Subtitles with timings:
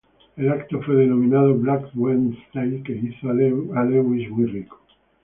[0.35, 3.35] El evento que fue denominado Black Wednesday, que hizo a
[3.83, 4.81] Lewis muy rico.